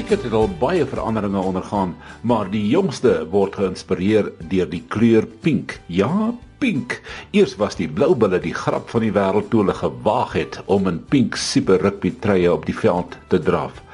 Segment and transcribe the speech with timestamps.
[0.00, 1.90] Cricket het al baie veranderinge ondergaan,
[2.24, 5.74] maar die jongste word geïnspireer deur die kleur pink.
[5.92, 6.94] Ja, pink.
[7.36, 10.88] Eers was die blou bulle die grap van die wêreld toe hulle gewaag het om
[10.88, 13.84] in pink super rugby treye op die veld te draf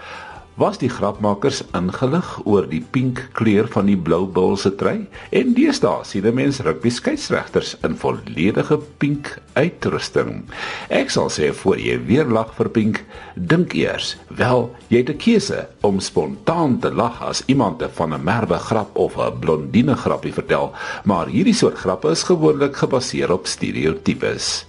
[0.57, 5.53] was die grapmakers ingelig oor die pink kleur van die blou bul se trui en
[5.57, 10.47] deesdae sien mense rugby skeieregters in volledige pink uitrusting.
[10.89, 13.03] Ek sal sê voor jy weer lag vir pink,
[13.37, 18.15] dink eers, wel, jy het 'n keuse om spontaan te lag as iemand 'n van
[18.15, 20.73] 'n merwe grap of 'n blondine grappie vertel,
[21.05, 24.67] maar hierdie soort grappe is gewoonlik gebaseer op stereotypes.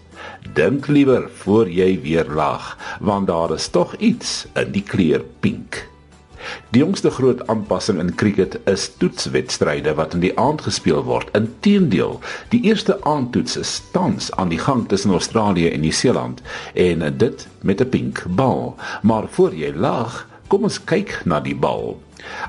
[0.53, 5.87] Dink liewer voor jy weer lag, want daar is tog iets in die kleur pink.
[6.69, 11.29] Die jongste groot aanpassing in cricket is toetswedstryde wat in die aand gespeel word.
[11.35, 12.19] Inteendeel,
[12.53, 16.41] die eerste aandtoets is tans aan die gang tussen Australië en Nieu-Seeland
[16.73, 18.75] en dit met 'n pink bal.
[19.01, 22.01] Maar voor jy lag, kom ons kyk na die bal.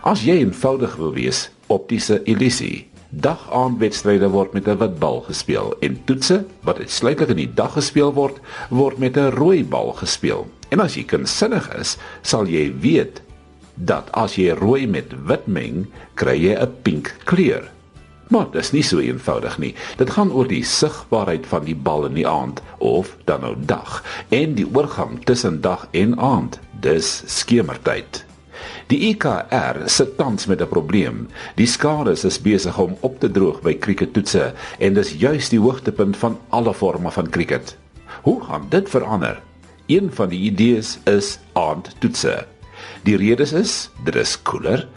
[0.03, 2.88] As jy eenvoudig wil wees, optiese illusie.
[3.09, 8.13] Dag-aandwedstryde word met 'n wit bal gespeel en toetse wat uitsluitlik in die dag gespeel
[8.13, 8.37] word,
[8.69, 10.47] word met 'n rooi bal gespeel.
[10.69, 13.23] En as jy kunsinnig is, sal jy weet
[13.75, 17.71] dat as jy rooi met wit meng, kry jy 'n pink kleur.
[18.29, 19.75] Maar dit is nie so eenvoudig nie.
[19.97, 24.05] Dit gaan oor die sigbaarheid van die bal in die aand of dan nou dag
[24.29, 26.59] en die oorgang tussen dag en aand.
[26.81, 28.25] Dis skemertyd.
[28.89, 31.29] Die IKR sit tans met 'n probleem.
[31.57, 36.17] Die skade is besig om op te droog by kriekettoetse en dis juis die hoogtepunt
[36.17, 37.77] van alle forme van krieket.
[38.23, 39.43] Hoe gaan dit verander?
[39.87, 42.47] Een van die idees is aandtoetse.
[43.03, 44.89] Die rede is dit is koeler,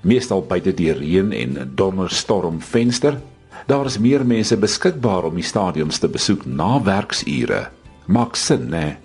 [0.00, 3.20] meestal buite die reën en donderstorm venster.
[3.66, 7.68] Daar is meer mense beskikbaar om die stadiums te besoek na werksure.
[8.06, 8.96] Maak sin, né?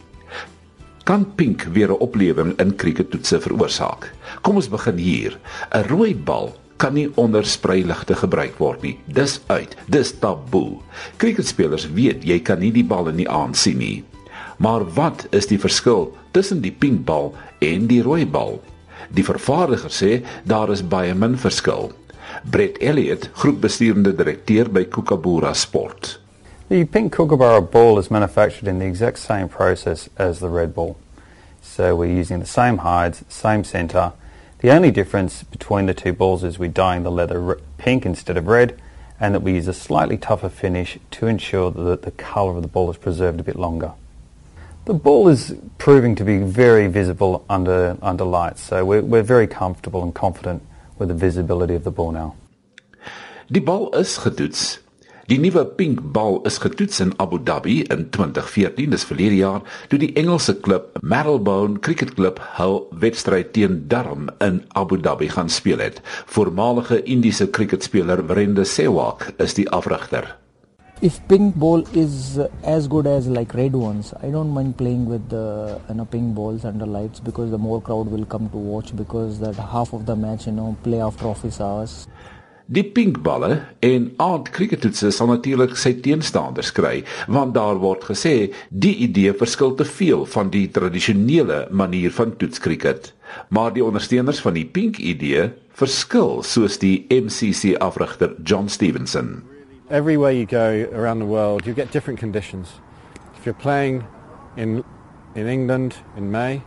[1.09, 4.13] Kan pink weer 'n oplewing in krieketoetse veroorsaak.
[4.41, 5.39] Kom ons begin hier.
[5.73, 8.99] 'n Rooi bal kan nie onder spreiligte gebruik word nie.
[9.05, 9.75] Dis uit.
[9.87, 10.77] Dis taboe.
[11.17, 14.03] Krieketspelers weet jy kan nie die bal in die aand sien nie.
[14.57, 18.61] Maar wat is die verskil tussen die pink bal en die rooi bal?
[19.09, 21.91] Die vervaardiger sê daar is baie min verskil.
[22.51, 26.19] Brett Elliot, groepbestuurende direkteur by Kookaburra Sport.
[26.69, 30.99] The pink kookaburra ball is manufactured in the exact same process as the red ball.
[31.63, 34.13] So we're using the same hides, same centre.
[34.59, 38.45] The only difference between the two balls is we're dyeing the leather pink instead of
[38.45, 38.79] red
[39.19, 42.67] and that we use a slightly tougher finish to ensure that the colour of the
[42.67, 43.93] ball is preserved a bit longer.
[44.85, 49.47] The ball is proving to be very visible under, under lights, so we're, we're very
[49.47, 50.61] comfortable and confident
[50.99, 52.35] with the visibility of the ball now.
[53.51, 54.77] Die bal is getoets
[55.29, 59.59] Die nuwe pink bal is getoets in Abu Dhabi in 2014, dis verlede jaar,
[59.91, 65.51] toe die Engelse klub Marylebone Cricket Club hul wedstryd teen Durham in Abu Dhabi gaan
[65.53, 65.99] speel het.
[66.33, 70.31] Voormalige Indiese cricketspeler Brenda Sehwag is die afrigter.
[71.05, 75.29] If pink ball is as good as like red ones, I don't mind playing with
[75.29, 78.95] the you know, pink balls under lights because the more crowd will come to watch
[78.95, 82.07] because that half of the match, you know, play after office hours.
[82.69, 88.33] Die pinkballe en aand krieketoetse sal natuurlik sy teenstanders kry want daar word gesê
[88.69, 93.09] die idee verskil te veel van die tradisionele manier van toetskrieket.
[93.49, 95.47] Maar die ondersteuners van die pink idee
[95.81, 99.41] verskil soos die MCC afrigter John Stevenson.
[99.89, 102.77] Everywhere you go around the world you get different conditions.
[103.33, 104.03] If you're playing
[104.57, 104.83] in
[105.33, 106.61] in England in May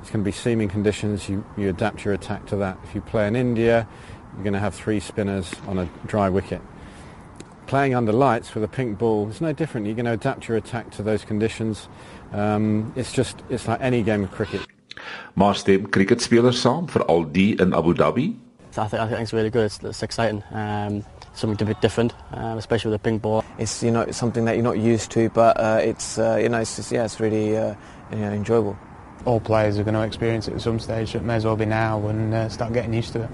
[0.00, 2.78] it's going to be seaming conditions you you adapt your attack to that.
[2.88, 3.86] If you play in India
[4.34, 6.60] you're going to have three spinners on a dry wicket.
[7.66, 9.86] Playing under lights with a pink ball is no different.
[9.86, 11.88] You're going to adapt your attack to those conditions.
[12.32, 14.60] Um, it's just it's like any game of cricket.
[15.34, 18.34] Maar stem cricketspelers saam vir al die in Abu Dhabi?
[18.76, 19.66] I think I think it's really good.
[19.66, 20.42] It's, it's exciting.
[20.50, 21.04] Um,
[21.34, 23.44] something a bit different, um, especially with a pink ball.
[23.58, 26.60] It's you know something that you're not used to, but uh, it's uh, you know
[26.60, 27.74] it's just, yeah it's really uh,
[28.10, 28.76] you know, enjoyable.
[29.24, 31.14] All players are going to experience it at some stage.
[31.14, 33.30] It may as well be now and uh, start getting used to it.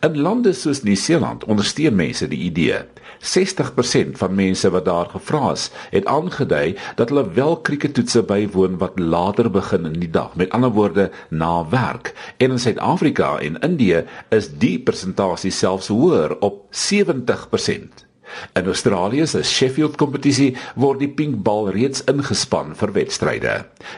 [0.00, 2.82] In lande soos Nieu-Seeland ondersteun mense die idee.
[3.22, 8.98] 60% van mense wat daar gevra is, het aangedui dat hulle wel krieketoetse bywoon wat
[8.98, 12.14] later begin in die dag, met ander woorde na werk.
[12.36, 18.08] En in Suid-Afrika en Indië is die persentasie selfs hoër op 70%.
[18.52, 23.56] In Australië se Sheffield kompetisie word die pink bal reeds ingespan vir wedstryde.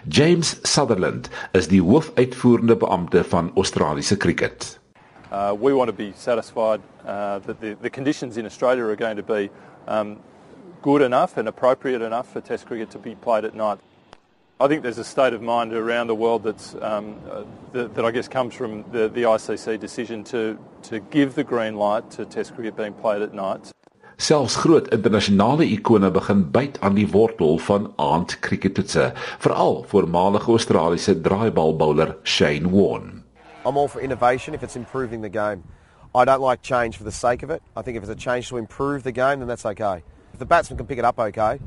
[0.09, 4.75] James Sutherland is die hoofuitvoerende beampte van Australiese krieket.
[5.35, 9.17] Uh, we want to be satisfied uh, that the, the, conditions in Australia are going
[9.17, 9.51] to be
[9.89, 10.21] um,
[10.81, 13.81] good enough and appropriate enough for Test cricket to be played at night.
[14.61, 17.43] I think there's a state of mind around the world that's um, uh,
[17.73, 21.75] that, that I guess comes from the, the ICC decision to to give the green
[21.75, 23.73] light to Test cricket being played at night.
[24.17, 29.11] Selfs groot internasionale ikone begin byt aan die wortel van aandkrieketoetse,
[29.43, 33.24] veral voormalige Australiese draaibal-bowler Shane Warne.
[33.67, 35.65] I'm all for innovation if it's improving the game.
[36.15, 37.63] I don't like change for the sake of it.
[37.75, 40.03] I think if it's a change to improve the game, then that's okay.
[40.33, 41.61] If the batsman can pick it up okay,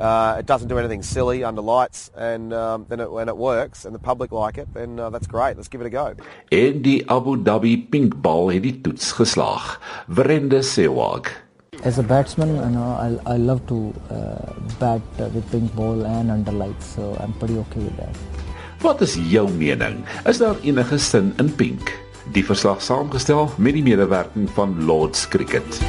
[0.00, 3.84] uh, it doesn't do anything silly under lights, and um, then it, when it works
[3.84, 5.56] and the public like it, then uh, that's great.
[5.56, 6.14] Let's give it a go.
[6.50, 9.78] En die Abu Dhabi pinkbal het die toets geslaag.
[10.08, 11.30] Verende Sewag.
[11.84, 16.04] As a batsman, you know, I, I love to uh, bat uh, with pink ball
[16.04, 18.39] and under lights, so I'm pretty okay with that.
[18.80, 20.04] Wat is jou mening?
[20.24, 21.92] Is daar enige sin in pink?
[22.32, 25.80] Die verslag saamgestel met die medewerking van Lords Cricket.